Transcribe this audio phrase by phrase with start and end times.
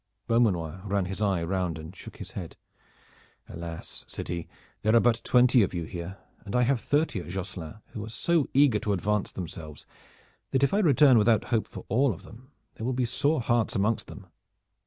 [0.25, 2.57] Beaumanoir ran his eye round and shook his head.
[3.47, 4.47] "Alas!" said he,
[4.81, 8.09] "there are but twenty of you here, and I have thirty at Josselin who are
[8.09, 9.85] so eager to advance themselves
[10.49, 13.75] that if I return without hope for all of them there will be sore hearts
[13.75, 14.25] amongst them.